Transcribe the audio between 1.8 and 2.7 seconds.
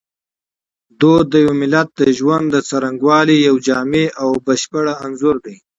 د ژوند د